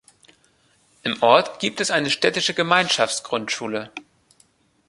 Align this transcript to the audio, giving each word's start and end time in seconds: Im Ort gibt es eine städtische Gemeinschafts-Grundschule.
Im 1.03 1.21
Ort 1.21 1.59
gibt 1.59 1.79
es 1.79 1.91
eine 1.91 2.09
städtische 2.09 2.55
Gemeinschafts-Grundschule. 2.55 3.91